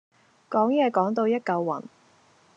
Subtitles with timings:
[0.49, 1.83] 講野講到一嚿雲